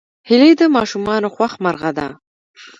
هیلۍ 0.29 0.51
د 0.61 0.63
ماشومانو 0.75 1.27
خوښ 1.35 1.53
مرغه 1.63 1.91
ده 1.97 2.07